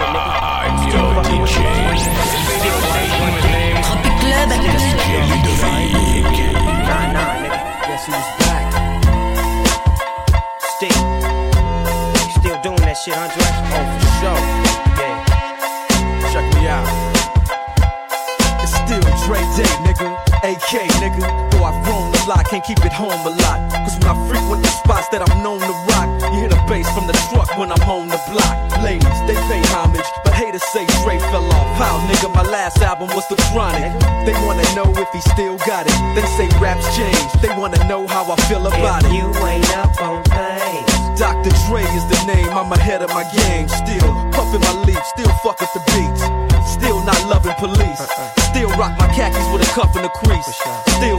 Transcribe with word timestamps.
I'm 0.00 0.88
your 0.88 1.22
DJ. 1.24 1.56
Club. 4.22 4.48
Nah, 6.88 7.12
nah, 7.12 7.36
nigga. 7.42 7.60
Back? 8.38 8.64
Still. 10.60 11.00
Still 12.40 12.58
doing 12.62 12.82
that 12.82 12.96
shit, 12.96 13.16
Andre? 13.16 13.48
Oh, 13.74 13.84
for 14.00 14.12
sure. 14.20 14.40
Yeah. 14.98 15.16
Check 16.32 16.46
me 16.54 16.62
out. 16.68 16.88
It's 18.62 18.72
still 18.72 19.04
Dre 19.26 19.40
Day, 19.56 19.72
nigga. 19.84 20.08
AK, 20.42 20.70
nigga. 21.02 21.51
Though 22.32 22.38
I've 22.38 22.48
roamed 22.48 22.48
a 22.48 22.48
lot, 22.48 22.50
can't 22.50 22.64
keep 22.64 22.84
it 22.84 22.92
home 22.92 23.26
a 23.26 23.30
lot. 23.44 23.58
Cause 23.84 23.96
when 23.98 24.08
I 24.08 24.16
frequent 24.28 24.62
the 24.62 24.72
spots 24.72 25.08
that 25.08 25.20
I'm 25.20 25.42
known 25.42 25.60
to 25.60 25.74
rock, 25.92 26.08
you 26.32 26.40
hear 26.40 26.48
the 26.48 26.60
bass 26.68 26.88
from 26.94 27.06
the 27.06 27.12
truck 27.28 27.48
when 27.58 27.70
I'm 27.72 27.82
on 27.88 28.08
the 28.08 28.20
block. 28.32 28.56
Ladies, 28.82 29.18
they 29.28 29.34
pay 29.48 29.60
homage, 29.72 30.06
but 30.24 30.32
haters 30.32 30.64
say 30.72 30.86
Dre 31.02 31.18
fell 31.30 31.44
off. 31.44 31.68
How, 31.76 31.98
nigga, 32.08 32.32
my 32.34 32.42
last 32.42 32.78
album 32.80 33.08
was 33.14 33.26
The 33.28 33.36
Chronic. 33.52 33.92
They 34.24 34.32
wanna 34.46 34.64
know 34.74 34.88
if 34.96 35.08
he 35.12 35.20
still 35.20 35.58
got 35.68 35.86
it. 35.86 35.96
They 36.16 36.24
say 36.36 36.48
raps 36.60 36.86
change. 36.96 37.32
They 37.42 37.52
wanna 37.56 37.82
know 37.88 38.06
how 38.06 38.24
I 38.30 38.36
feel 38.48 38.66
about 38.66 39.04
If 39.04 39.12
it. 39.12 39.14
you 39.16 39.28
ain't 39.44 39.70
up 39.76 39.92
on 40.00 40.22
things. 40.24 41.20
Dr. 41.20 41.52
Dre 41.68 41.84
is 41.92 42.04
the 42.08 42.20
name, 42.26 42.48
I'm 42.56 42.72
ahead 42.72 43.02
of 43.02 43.10
my 43.10 43.24
game. 43.36 43.68
Still 43.68 44.08
puffin' 44.32 44.60
my 44.64 44.72
leaf, 44.88 45.02
still 45.12 45.30
fuck 45.44 45.60
with 45.60 45.72
the 45.76 45.82
beats. 45.92 46.22
Still 46.72 47.04
not 47.04 47.20
loving 47.28 47.54
police. 47.60 48.00
Uh-uh. 48.00 48.40
Still 48.50 48.70
rock 48.80 48.96
my 48.98 49.06
khakis 49.12 49.44
with 49.52 49.62
a 49.62 49.70
cuff 49.76 49.94
and 49.96 50.06
a 50.06 50.08
crease. 50.08 50.48
Still 50.96 51.18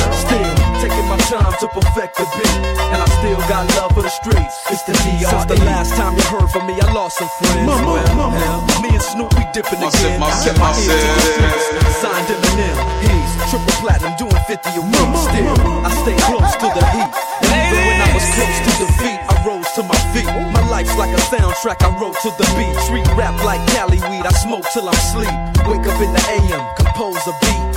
Still 1.31 1.39
taking 1.39 1.47
time 1.47 1.59
to 1.63 1.67
perfect 1.79 2.17
the 2.19 2.27
beat, 2.35 2.55
and 2.91 2.99
I 2.99 3.07
still 3.23 3.39
got 3.47 3.63
love 3.79 3.95
for 3.95 4.03
the 4.03 4.11
streets. 4.11 4.51
It's 4.67 4.83
the 4.83 4.91
DR. 4.91 5.31
Since 5.31 5.45
the 5.47 5.63
last 5.63 5.95
time 5.95 6.11
you 6.19 6.23
heard 6.27 6.51
from 6.51 6.67
me, 6.67 6.75
I 6.75 6.91
lost 6.91 7.19
some 7.23 7.31
friends. 7.39 7.71
well, 7.71 8.35
hell, 8.35 8.59
me 8.83 8.91
and 8.91 8.99
Snoop 9.01 9.31
we 9.39 9.47
dipping 9.55 9.79
Myself, 9.79 9.95
again. 10.03 10.19
myself, 10.19 10.59
I 10.59 10.59
set 10.59 10.59
my 10.59 10.75
ear 10.75 10.91
to 10.91 10.91
the 10.91 11.15
myself. 11.15 11.71
streets. 11.71 12.03
Signed 12.03 12.27
Eminem, 12.35 12.75
he's 13.07 13.31
triple 13.47 13.75
platinum, 13.79 14.13
doing 14.19 14.43
50 14.43 14.75
a 14.75 14.83
week. 14.83 15.15
Still, 15.23 15.55
I 15.87 15.91
stay 16.03 16.17
close 16.27 16.51
to 16.59 16.67
the 16.67 16.83
heat. 16.99 17.11
And 17.47 17.51
even 17.63 17.79
when 17.79 17.99
I 18.03 18.09
was 18.11 18.27
close 18.35 18.59
to 18.67 18.71
defeat, 18.83 19.19
I 19.31 19.33
rose 19.47 19.69
to 19.79 19.81
my 19.87 19.99
feet. 20.11 20.27
My 20.51 20.63
life's 20.67 20.95
like 20.99 21.15
a 21.15 21.21
soundtrack, 21.31 21.79
I 21.79 21.95
wrote 21.95 22.19
to 22.27 22.29
the 22.35 22.47
beat. 22.59 22.75
Treat 22.91 23.07
rap 23.15 23.39
like 23.47 23.63
Cali 23.71 24.03
weed, 24.11 24.27
I 24.27 24.35
smoke 24.35 24.67
till 24.75 24.83
I'm 24.83 24.99
sleep. 25.15 25.31
Wake 25.63 25.87
up 25.87 25.95
in 26.03 26.11
the 26.11 26.23
AM, 26.27 26.63
compose 26.75 27.23
a 27.23 27.33
beat. 27.39 27.70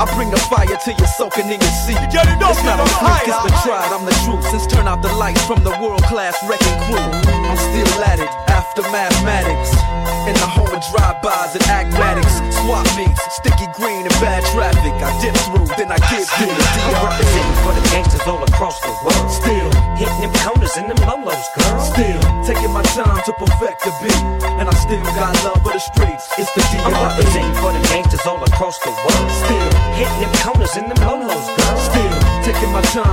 I 0.00 0.08
bring 0.16 0.32
the 0.32 0.40
fire 0.48 0.64
till 0.64 0.96
you're 0.96 1.12
soaking 1.20 1.52
in 1.52 1.60
your 1.60 1.76
seat. 1.84 2.00
It's 2.00 2.64
not 2.64 2.80
a 2.80 2.88
fluke, 2.88 3.28
it's 3.28 3.36
been 3.44 3.58
tried, 3.60 3.92
I'm 3.92 4.08
the 4.08 4.16
truth. 4.24 4.40
Since 4.48 4.64
turn 4.72 4.88
out 4.88 5.04
the 5.04 5.12
lights 5.20 5.44
from 5.44 5.60
the 5.60 5.76
world 5.76 6.00
class 6.08 6.40
wrecking 6.48 6.72
crew. 6.88 7.04
I'm 7.28 7.60
still 7.60 8.00
at 8.08 8.16
it, 8.16 8.32
after 8.48 8.80
mathematics. 8.88 9.76
In 10.24 10.32
the 10.40 10.48
home 10.48 10.72
of 10.72 10.80
drive-bys 10.88 11.52
and 11.52 11.66
acmatics. 11.68 12.32
Swap 12.64 12.88
meets, 12.96 13.20
sticky 13.36 13.68
green 13.76 14.08
and 14.08 14.16
bad 14.24 14.40
traffic. 14.56 14.96
I 15.04 15.12
dip 15.20 15.36
through, 15.52 15.68
then 15.76 15.92
I 15.92 16.00
get 16.08 16.24
through 16.24 16.48
the 16.48 16.64
I'm 16.64 16.96
representing 17.04 17.58
for 17.60 17.72
the 17.76 17.84
gangsters 17.92 18.24
all 18.24 18.40
across 18.40 18.80
the 18.80 18.96
world. 19.04 19.28
Still, 19.28 19.68
Hitting 20.00 20.20
them 20.24 20.32
corners 20.40 20.80
and 20.80 20.88
them 20.88 21.00
lolos, 21.04 21.44
girl. 21.60 21.76
still 21.92 22.20
taking 22.48 22.72
my 22.72 22.80
time 22.96 23.20
to 23.28 23.32
perfect 23.36 23.84
the 23.84 23.92
beat. 24.00 24.19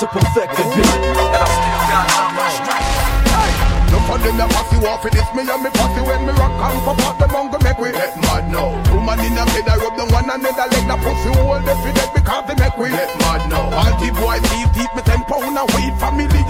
to 0.00 0.06
perfect 0.06 0.56
the 0.56 0.64
beat, 0.72 0.80
I 0.80 1.92
for 4.08 4.16
the 4.16 4.32
for 4.32 4.32
them 4.32 4.48
off, 4.48 5.04
me 5.36 5.44
and 5.44 5.60
me 5.60 5.68
when 6.08 6.24
me 6.24 6.32
rock 6.40 6.56
make 7.60 7.76
we 7.76 7.92
get 7.92 8.16
mad 8.24 8.48
now. 8.48 8.80
In 8.80 9.36
bed, 9.36 9.68
I 9.68 9.76
rub 9.76 10.00
them 10.00 10.08
one 10.08 10.24
pussy 11.04 11.28
hold 11.36 11.68
because 12.16 12.44
they 12.48 12.56
make 12.56 12.76
we 12.80 12.88
get 12.88 13.12
mad 13.20 13.44
now. 13.52 13.68
All 13.76 13.92
the 14.00 14.08
boys 14.16 14.40
leave 14.56 14.72
deep, 14.72 14.88
me 14.96 15.04
ten 15.04 15.20
pound 15.28 15.60
a 15.60 15.68
weed, 15.76 15.92
family 16.00 16.24
leave 16.32 16.48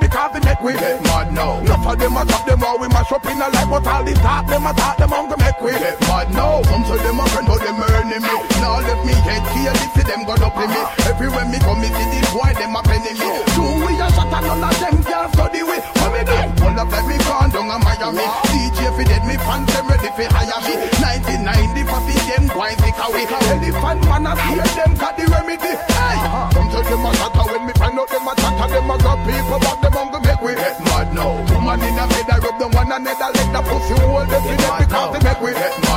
because 0.00 0.32
they 0.32 0.40
make 0.48 0.62
we 0.64 0.72
get 0.72 1.04
mad 1.04 1.28
now. 1.36 1.60
Them 1.60 2.16
top 2.24 2.48
them 2.48 2.64
all, 2.64 2.80
we 2.80 2.88
mash 2.88 3.12
up 3.12 3.24
in 3.28 3.36
a 3.36 3.52
life, 3.52 3.68
but 3.68 3.84
all 3.84 4.00
the 4.00 4.16
talk 4.24 4.48
them 4.48 4.64
a 4.64 4.72
talk 4.72 4.96
them 4.96 5.12
make 5.36 5.60
we 5.60 5.76
get 5.76 6.00
mad 6.08 6.32
now. 6.32 6.64
Some 6.72 6.88
say 6.88 6.96
them 7.04 7.20
them 7.20 7.97
me. 8.16 8.32
Now 8.64 8.80
let 8.80 9.04
me 9.04 9.12
head 9.28 9.44
here, 9.52 9.76
this 9.76 10.08
them 10.08 10.24
got 10.24 10.40
up 10.40 10.56
in 10.56 10.72
me. 10.72 10.80
Everywhere 11.04 11.44
me 11.44 11.60
come, 11.60 11.84
me 11.84 11.92
see 11.92 12.08
the 12.08 12.20
boy, 12.32 12.48
them 12.56 12.72
a 12.72 12.80
penny 12.80 13.12
me. 13.12 13.28
Two 13.52 13.84
we 13.84 13.92
a 14.00 14.08
shot 14.16 14.32
and 14.32 14.48
none 14.48 14.64
of 14.64 14.72
them 14.80 14.96
can 15.04 15.28
study 15.36 15.60
we. 15.60 15.76
What 16.00 16.10
me 16.16 16.22
do? 16.24 16.36
Pull 16.56 16.78
up 16.80 16.88
every 16.88 17.20
gone 17.28 17.52
down 17.52 17.68
a 17.68 17.76
Miami. 17.84 18.24
DJ 18.48 18.80
fi 18.96 19.04
dead 19.04 19.24
me 19.28 19.36
fans 19.44 19.68
them 19.68 19.84
ready 19.92 20.08
fi 20.16 20.24
hire 20.32 20.60
me. 20.64 20.74
1990 21.04 21.84
for 21.84 22.00
see 22.08 22.20
them 22.24 22.44
wine 22.56 22.78
take 22.80 22.96
away. 22.96 23.28
Elephant 23.28 24.00
man 24.08 24.24
a 24.24 24.32
hear 24.48 24.68
them 24.72 24.92
got 24.96 25.12
the 25.12 25.24
remedy. 25.28 25.72
Hey, 25.76 26.16
some 26.56 26.68
say 26.72 26.82
them 26.88 27.04
a 27.04 27.10
shatter 27.12 27.44
when 27.52 27.62
me 27.68 27.72
find 27.76 27.98
out 28.00 28.08
them 28.08 28.24
a 28.24 28.32
chatter. 28.40 28.68
Them 28.72 28.88
a 28.88 28.96
got 28.96 29.20
people 29.28 29.60
but 29.60 29.76
them 29.84 30.08
go 30.08 30.18
make 30.24 30.40
we 30.40 30.52
get 30.56 30.80
mad 30.88 31.12
now. 31.12 31.36
Woman 31.52 31.84
in 31.84 32.00
a 32.00 32.04
bed 32.08 32.30
I 32.32 32.40
rub 32.40 32.56
them 32.56 32.72
one 32.72 32.88
another 32.88 33.30
leg 33.36 33.48
the 33.52 33.60
pussy 33.68 33.94
hold 34.00 34.28
them 34.32 34.42
fi 34.48 34.54
dead 34.56 34.72
because 34.88 35.08
they 35.12 35.20
make 35.28 35.40
we 35.44 35.52
get 35.52 35.76
mad 35.84 35.87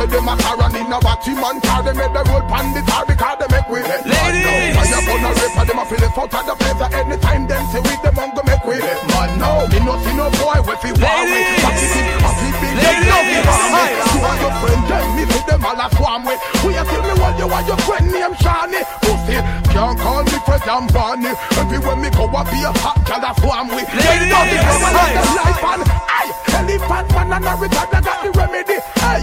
say 0.00 0.08
them 0.08 0.28
a 0.28 0.34
Karen 0.40 0.76
in 0.76 0.92
a 0.92 0.98
batty 1.00 1.32
man 1.36 1.60
car 1.60 1.82
them 1.84 1.96
make 1.96 2.12
the 2.12 2.22
roll 2.32 2.44
pan 2.48 2.72
the 2.72 2.80
car 2.88 3.04
because 3.04 3.36
they 3.36 3.48
make 3.52 3.68
we 3.68 3.80
get 3.84 4.00
mad 4.08 4.32
now. 4.32 4.80
Fire 4.80 5.00
burn 5.04 5.24
a 5.24 5.30
raper 5.36 5.64
them 5.68 5.80
a 5.80 5.84
feel 5.84 6.00
it 6.00 6.16
out 6.16 6.32
of 6.32 6.44
the 6.48 6.54
place 6.56 6.80
anytime 6.96 7.44
them 7.44 7.64
say 7.68 7.80
we 7.84 7.94
them 8.00 8.16
on 8.16 8.30
go 8.32 8.42
make 8.48 8.64
we 8.64 8.80
get 8.80 9.00
mad 9.12 9.30
now. 9.36 9.68
Me 9.68 9.78
no 9.84 9.94
see 10.00 10.16
no 10.16 10.26
boy 10.40 10.56
we 10.64 10.74
fi 10.80 10.90
war 10.96 11.20
with. 11.28 11.36
In, 11.36 11.60
pack 11.60 11.76
it 11.76 12.56
big, 12.60 12.76
them 12.80 12.98
love 13.12 13.28
me 13.28 13.38
for 13.44 13.60
me. 13.68 13.84
You 14.08 14.24
and 14.24 14.40
your 14.40 14.54
friend 14.60 14.82
them 14.88 15.06
me 15.16 15.22
see 15.28 15.44
them 15.44 15.64
all 15.68 15.80
a 15.84 15.86
swarm 15.92 16.22
with. 16.24 16.40
We 16.64 16.70
a 16.80 16.82
tell 16.88 17.04
me 17.04 17.14
what 17.20 17.36
you 17.36 17.48
and 17.52 17.66
your 17.68 17.80
friend 17.84 18.06
named 18.08 18.36
Shani. 18.40 18.80
Pussy 19.04 19.36
can't 19.68 19.96
call 20.00 20.24
me 20.24 20.36
Fred 20.48 20.64
and 20.64 20.88
Barney. 20.92 21.32
Everywhere 21.60 21.98
me 22.00 22.08
go 22.16 22.24
I 22.32 22.42
be 22.48 22.58
a 22.64 22.72
hot 22.80 22.98
gal 23.04 23.20
a 23.20 23.30
swarm 23.36 23.68
with. 23.68 23.88
They 23.92 24.32
love 24.32 24.48
me 24.48 24.56
for 24.64 24.78
my 24.80 24.90
life 24.96 25.60
and 25.60 25.82
ay, 26.08 26.28
elephant 26.56 27.08
man 27.12 27.32
and 27.36 27.44
a 27.44 27.52
retard 27.60 27.92
I 27.92 28.00
got 28.00 28.18
the 28.24 28.30
remedy. 28.32 28.78
Hey, 29.00 29.22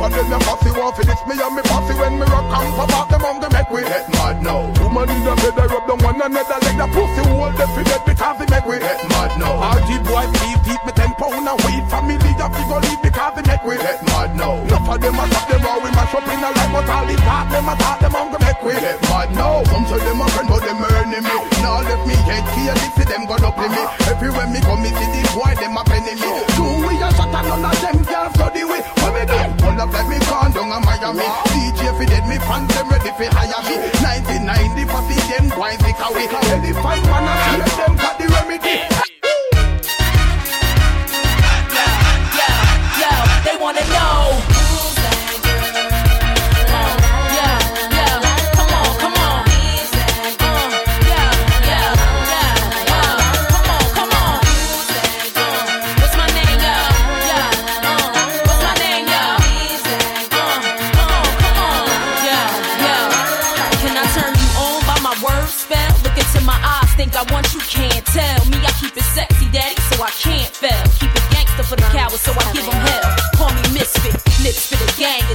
for 0.00 0.08
them 0.08 0.32
them 0.32 0.40
pussy 0.48 0.72
want 0.72 0.96
for 0.96 1.04
this 1.04 1.20
me 1.28 1.36
and 1.36 1.52
me 1.52 1.62
pussy 1.68 1.92
when 2.00 2.16
me 2.16 2.24
rock 2.32 2.48
and 2.48 2.72
pop 2.72 2.92
out 2.96 3.06
them 3.12 3.20
on 3.20 3.36
the 3.36 3.48
make 3.52 3.68
we 3.68 3.84
get 3.84 4.08
mad 4.16 4.40
now. 4.40 4.64
Woman 4.80 5.12
in 5.12 5.20
the 5.28 5.34
bed 5.44 5.60
I 5.60 5.68
rub 5.68 5.84
them 5.84 6.00
one 6.00 6.16
another 6.16 6.58
like 6.64 6.78
the 6.80 6.88
pussy 6.88 7.22
hold 7.28 7.52
them 7.60 7.68
for 7.76 7.84
dead 7.84 8.02
because 8.08 8.36
they 8.40 8.48
make 8.48 8.64
we 8.64 8.80
get 8.80 9.00
mad 9.12 9.36
now. 9.36 9.60
RG 9.76 10.00
boy 10.08 10.24
beef 10.40 10.60
deep 10.64 10.80
me 10.88 10.92
ten 10.96 11.12
pound 11.20 11.44
a 11.44 11.52
weed 11.68 11.84
family 11.92 12.32
that 12.40 12.48
we 12.48 12.62
go 12.64 12.80
leave 12.80 13.02
because 13.04 13.32
they 13.36 13.44
make 13.44 13.64
we 13.68 13.76
get 13.76 14.00
mad 14.08 14.32
now. 14.32 14.56
Enough 14.64 14.88
of 14.88 14.98
them 15.04 15.20
a 15.20 15.24
top 15.28 15.44
them 15.52 15.68
all 15.68 15.80
we 15.84 15.90
mash 15.92 16.14
up 16.16 16.24
in 16.24 16.40
a 16.40 16.48
life 16.48 16.72
but 16.72 16.88
all 16.88 17.04
the 17.04 17.16
talk 17.20 17.46
them 17.52 17.68
a 17.68 17.74
talk 17.76 18.00
them 18.00 18.16
on 18.16 18.32
the 18.32 18.38
make 18.40 18.62
we 18.64 18.72
get 18.80 19.00
mad 19.12 19.28
now. 19.36 19.60
Some 19.68 19.84
say 19.84 20.00
them 20.00 20.24
a 20.24 20.26
friend 20.32 20.48
but 20.48 20.64
them 20.64 20.80
earning 20.80 21.24
me. 21.28 21.50
enemy. 23.70 23.84
Everywhere 24.08 24.46
me 24.48 24.60
come, 24.60 24.82
me 24.82 24.88
see 24.88 25.22
the 25.22 25.30
boy, 25.34 25.54
them 25.60 25.76
a 25.76 25.84
penny 25.84 26.14
me. 26.14 26.49
Up 29.80 29.92
let 29.92 30.06
me 30.08 30.18
gone 30.28 30.52
down 30.52 30.72
a 30.72 30.78
Miami. 30.84 31.24
DJ 31.56 31.80
fi 31.96 32.04
dead, 32.04 32.28
me 32.28 32.36
fans 32.44 32.68
them 32.74 32.88
ready 32.88 33.12
fi 33.16 33.26
hire 33.32 33.62
me. 33.64 33.76
1990 34.04 34.84
for 34.92 35.02
see 35.08 35.20
them 35.32 35.48
boys 35.56 35.80
take 35.80 36.00
away. 36.04 36.28
Elephant 36.28 37.02
man 37.08 37.24
a 37.24 37.76
them 37.80 37.99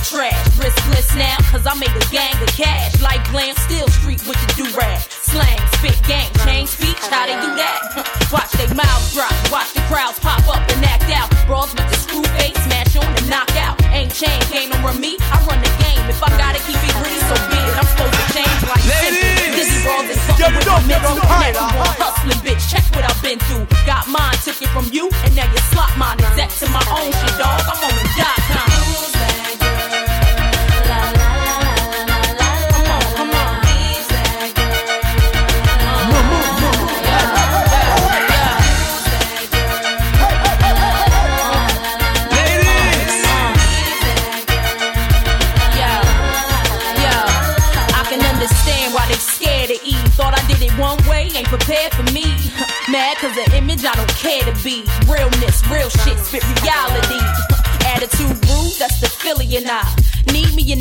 trash. 0.09 0.33
Riskless 0.57 1.15
now, 1.17 1.37
cause 1.51 1.65
I 1.65 1.73
make 1.75 1.93
a 1.95 2.05
gang 2.11 2.35
of 2.41 2.49
cash. 2.49 3.01
Like 3.01 3.27
glam, 3.31 3.55
still 3.55 3.87
street 3.89 4.21
with 4.27 4.37
the 4.37 4.63
do-rag. 4.63 5.01
Slang, 5.09 5.59
spit, 5.77 5.99
gang, 6.07 6.29
change 6.45 6.69
speech, 6.69 6.99
how 7.09 7.25
they 7.25 7.35
do 7.41 7.55
that? 7.55 8.29
Watch 8.31 8.51
they 8.53 8.67
mouths 8.73 9.13
drop, 9.13 9.33
watch 9.51 9.74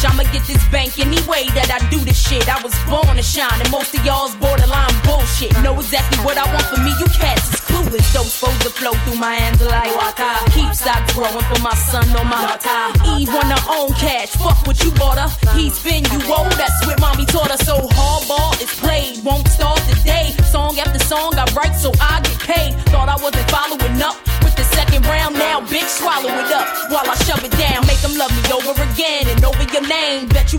bitch. 0.00 0.10
I'ma 0.10 0.22
get 0.32 0.46
this 0.46 0.62
bank 0.68 0.98
any 0.98 1.20
way 1.28 1.46
that 1.54 1.70
I 1.70 1.78
do 1.90 1.98
this 1.98 2.18
shit. 2.18 2.48
I 2.48 2.60
was 2.62 2.74
born 2.88 3.16
to 3.16 3.22
shine, 3.22 3.60
and 3.60 3.70
most 3.70 3.94
of 3.94 4.04
y'all's 4.04 4.34
borderline 4.36 4.94
bullshit. 5.04 5.52
Know 5.62 5.74
exactly 5.74 6.18
what 6.24 6.36
I 6.36 6.46
want 6.52 6.66
for 6.66 6.80
me, 6.80 6.92
you 6.98 7.06
cats 7.18 7.54
is 7.54 7.60
clueless. 7.60 8.12
Those 8.12 8.32
supposed 8.32 8.62
to 8.62 8.70
flow 8.70 8.92
through 9.04 9.18
my 9.18 9.34
hands 9.34 9.60
like 9.62 9.94
water. 9.96 10.32
Keep 10.52 10.74
stock 10.74 11.02
growing 11.14 11.44
for 11.50 11.60
my 11.62 11.74
son 11.74 12.04
on 12.16 12.26
my 12.26 12.42
water. 12.44 12.80
Eve 13.18 13.28
want 13.28 13.52
her 13.52 13.64
own 13.70 13.92
cash, 13.94 14.30
fuck 14.36 14.66
what 14.66 14.82
you 14.82 14.90
bought 14.92 15.18
her. 15.18 15.30
He 15.56 15.70
spin 15.70 16.04
you 16.04 16.20
old, 16.32 16.52
that's 16.52 16.86
what 16.86 17.00
mommy 17.00 17.26
taught 17.26 17.50
her. 17.50 17.60
So 17.64 17.76
hardball 17.76 18.60
is 18.60 18.72
played, 18.80 19.24
won't 19.24 19.48
start 19.48 19.80
today. 19.90 20.34
Song 20.50 20.78
after 20.78 20.98
song 21.04 21.34
I 21.36 21.44
write 21.54 21.76
so 21.76 21.92
I 22.00 22.20
get 22.22 22.38
paid. 22.40 22.72
Thought 22.90 23.08
I 23.08 23.16
wasn't 23.22 23.48
following 23.50 24.02
up 24.02 24.29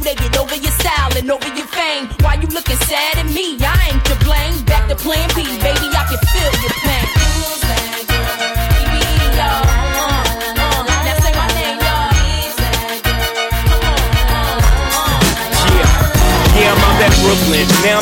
they 0.02 0.16
get 0.16 0.38
over 0.38 0.56
your 0.56 0.72
style 0.72 1.12
and 1.18 1.30
over 1.32 1.48
your 1.56 1.68
fame. 1.68 2.10
Why 2.22 2.36
you 2.36 2.48
looking 2.48 2.78
sad 2.90 3.18
at 3.18 3.28
me? 3.28 3.58
I 3.62 3.94
ain't 3.94 4.06
to 4.06 4.16
blame. 4.26 4.64
Back 4.66 4.90
to 4.90 4.96
plan 4.96 5.30
B, 5.36 5.44
baby, 5.62 5.81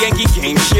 Yankee 0.00 0.24
game. 0.40 0.56
Shit, 0.56 0.79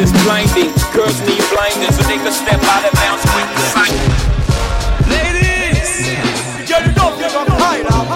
Is 0.00 0.12
blinding, 0.24 0.72
girls 0.94 1.20
need 1.28 1.42
blinders 1.52 1.96
so 1.96 2.02
they 2.08 2.16
can 2.16 2.32
step 2.32 2.60
out 2.72 2.84
of 2.88 2.92
bounds 2.96 3.24
quick. 3.32 3.48
Ladies, 5.12 5.92
you 6.70 6.78
know 6.96 7.12
you're 7.20 7.28
gonna 7.28 7.56
hide 7.60 7.86
out. 7.92 8.06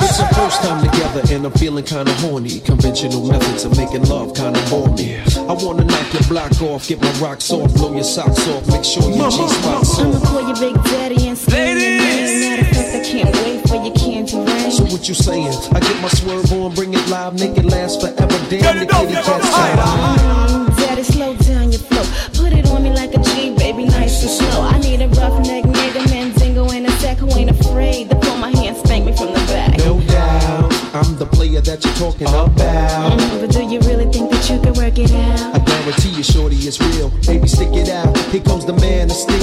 It's 0.00 0.20
our 0.20 0.32
first 0.34 0.62
time 0.62 0.80
together 0.84 1.22
and 1.34 1.46
I'm 1.46 1.52
feeling 1.52 1.84
kinda 1.84 2.12
horny. 2.22 2.60
Conventional 2.60 3.26
methods 3.26 3.64
of 3.64 3.76
making 3.76 4.04
love 4.04 4.32
kinda 4.34 4.62
bore 4.70 4.88
me. 4.94 5.18
I 5.36 5.52
wanna 5.54 5.84
knock 5.84 6.12
your 6.12 6.22
block 6.28 6.62
off, 6.62 6.86
get 6.86 7.00
my 7.02 7.10
rocks 7.18 7.50
off, 7.50 7.74
blow 7.74 7.92
your 7.94 8.04
socks 8.04 8.46
off, 8.46 8.64
make 8.68 8.84
sure 8.84 9.10
your 9.10 9.28
G-spot's 9.28 9.98
I'ma 9.98 10.20
call 10.20 10.42
your 10.46 10.56
big 10.56 10.84
daddy 10.84 11.26
and 11.26 11.36
scream 11.36 12.29
your 12.60 12.72
name. 12.72 12.72
Matter 12.72 12.76
of 12.76 12.76
fact, 12.76 12.94
I 12.94 13.00
can't 13.04 13.34
wait 13.44 13.68
for 13.68 13.76
your 13.76 13.94
candy 13.94 14.36
rain. 14.36 14.70
So 14.70 14.84
what 14.84 15.08
you 15.08 15.14
saying? 15.14 15.52
I 15.72 15.80
get 15.80 16.00
my 16.02 16.08
swerve 16.08 16.52
on, 16.52 16.74
bring 16.74 16.94
it 16.94 17.08
live, 17.08 17.34
make 17.38 17.56
it 17.56 17.64
last 17.64 18.00
forever. 18.00 18.38
Damn, 18.48 18.78
the 18.78 18.86
kitty 18.86 19.14
cat's 19.14 19.50
tired. 19.50 20.76
Daddy, 20.76 21.02
slow 21.02 21.36
down 21.36 21.72
your 21.72 21.80
flow. 21.80 22.04
Put 22.34 22.52
it 22.52 22.66
on 22.70 22.82
me 22.82 22.90
like 22.92 23.14
a 23.14 23.22
G, 23.22 23.54
baby, 23.56 23.84
nice 23.84 24.22
and 24.22 24.30
slow. 24.30 24.62
I 24.62 24.78
need 24.78 25.00
a 25.02 25.08
rough 25.08 25.32
roughneck 25.32 25.64
nigga, 25.64 26.10
Mandingo, 26.10 26.70
and 26.70 26.86
a 26.86 26.90
sack 26.92 27.18
who 27.18 27.30
ain't 27.36 27.50
afraid 27.50 28.10
to 28.10 28.16
pull 28.16 28.36
my 28.36 28.50
hand, 28.50 28.76
spank 28.78 29.04
me 29.06 29.16
from 29.16 29.28
the 29.28 29.40
back. 29.48 29.78
No 29.78 30.00
doubt, 30.00 30.72
I'm 30.94 31.16
the 31.16 31.26
player 31.26 31.60
that 31.60 31.84
you're 31.84 31.94
talking 31.94 32.26
about. 32.28 32.50
Mm, 32.56 33.40
but 33.40 33.50
do 33.50 33.62
you 33.62 33.80
really 33.80 34.10
think 34.10 34.30
that 34.30 34.48
you 34.50 34.60
can 34.60 34.74
work 34.74 34.98
it 34.98 35.12
out? 35.12 35.54
I 35.54 35.58
guarantee 35.58 36.10
you, 36.10 36.22
shorty, 36.22 36.56
it's 36.56 36.80
real. 36.80 37.10
Baby, 37.26 37.46
stick 37.48 37.72
it 37.72 37.88
out. 37.88 38.16
Here 38.32 38.42
comes 38.42 38.64
the 38.66 38.74
man 38.74 39.10
of 39.10 39.16
steel. 39.16 39.39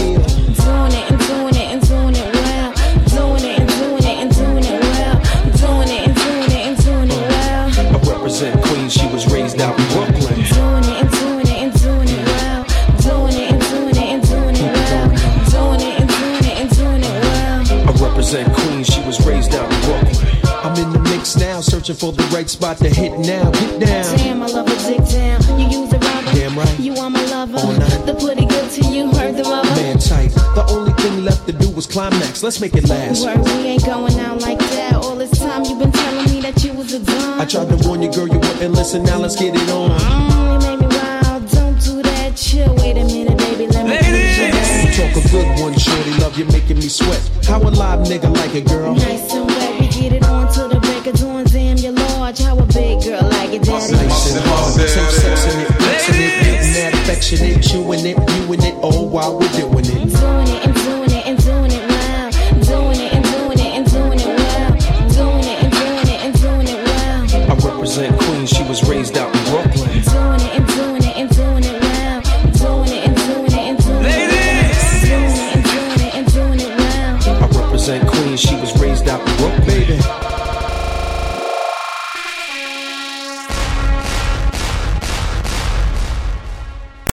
Searching 21.87 21.95
for 21.95 22.11
the 22.11 22.23
right 22.35 22.49
spot 22.49 22.77
to 22.77 22.89
hit 22.89 23.17
now. 23.19 23.51
Get 23.51 23.79
down. 23.79 24.17
Damn, 24.17 24.43
I 24.43 24.47
love 24.47 24.67
a 24.67 24.75
dick 24.87 25.05
down. 25.09 25.59
You 25.59 25.79
use 25.79 25.93
a 25.93 25.99
rubber. 25.99 26.31
Damn 26.33 26.57
right. 26.57 26.79
You 26.79 26.95
are 26.95 27.09
my 27.09 27.23
lover. 27.25 27.57
All 27.57 27.71
night. 27.73 28.05
The 28.05 28.13
pretty 28.13 28.45
good 28.45 28.69
to 28.71 28.81
you, 28.91 29.11
heard 29.11 29.35
the 29.37 29.43
rubber. 29.43 29.69
Man 29.75 29.97
tight. 29.97 30.31
The 30.55 30.65
only 30.69 30.93
thing 30.93 31.23
left 31.23 31.45
to 31.47 31.53
do 31.53 31.69
was 31.71 31.85
climax. 31.85 32.43
Let's 32.43 32.59
make 32.59 32.75
it 32.75 32.89
last. 32.89 33.25
Word, 33.25 33.39
we 33.39 33.51
ain't 33.71 33.85
going 33.85 34.19
out 34.19 34.41
like 34.41 34.59
that. 34.59 34.95
All 34.95 35.15
this 35.15 35.31
time 35.39 35.63
you've 35.63 35.79
been 35.79 35.91
telling 35.91 36.25
me 36.25 36.41
that 36.41 36.63
you 36.63 36.73
was 36.73 36.93
a 36.93 36.99
dumb. 36.99 37.39
I 37.39 37.45
tried 37.45 37.69
to 37.69 37.87
warn 37.87 38.01
you, 38.01 38.11
girl, 38.11 38.27
you 38.27 38.39
wouldn't 38.39 38.73
listen. 38.73 39.03
Now 39.03 39.19
let's 39.19 39.35
get 39.35 39.55
it 39.55 39.69
on. 39.69 39.91
Mm, 39.91 40.53
you 40.53 40.67
made 40.67 40.79
me 40.79 40.87
wild. 40.95 41.49
Don't 41.51 41.79
do 41.79 42.01
that. 42.03 42.35
Chill. 42.35 42.73
Wait 42.75 42.97
a 42.97 43.05
minute, 43.05 43.37
baby. 43.37 43.67
Let 43.67 43.85
me 43.85 44.27
your 44.83 44.91
talk 44.93 45.23
a 45.23 45.29
good 45.29 45.61
one, 45.61 45.77
shorty. 45.77 46.11
Love 46.19 46.37
you 46.37 46.45
making 46.45 46.77
me 46.77 46.89
sweat. 46.89 47.21
How 47.45 47.61
a 47.61 47.69
live 47.69 48.07
nigga 48.07 48.33
like 48.35 48.55
it, 48.55 48.67
girl? 48.67 48.93
Nice 48.93 49.31
so 54.85 55.01
sexing 55.07 55.61
it, 55.61 55.67
flexing 55.75 56.15
it, 56.15 56.43
getting 56.43 56.73
that 56.73 56.93
affectionate, 56.93 57.63
chewing 57.63 58.05
it, 58.05 58.17
viewing 58.29 58.61
it, 58.61 58.75
all 58.83 59.09
while 59.09 59.39
we're 59.39 59.51
doing 59.53 59.73
it. 59.73 59.76